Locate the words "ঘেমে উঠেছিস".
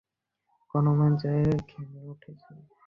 1.69-2.65